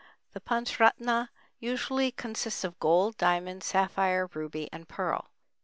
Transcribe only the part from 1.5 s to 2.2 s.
usually